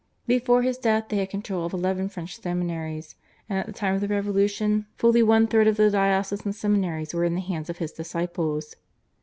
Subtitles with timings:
[0.25, 3.17] Before his death they had control of eleven French seminaries;
[3.47, 7.23] and at the time of the Revolution fully one third of the diocesan seminaries were
[7.23, 8.75] in the hands of his disciples.